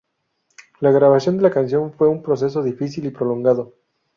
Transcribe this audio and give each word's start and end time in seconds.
La 0.79 0.89
grabación 0.89 1.37
de 1.37 1.43
la 1.43 1.51
canción 1.51 1.93
fue 1.93 2.07
un 2.09 2.23
proceso 2.23 2.63
difícil 2.63 3.05
y 3.05 3.11
prolongado. 3.11 3.75